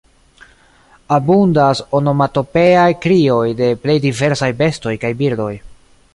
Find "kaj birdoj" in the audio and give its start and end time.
5.07-5.53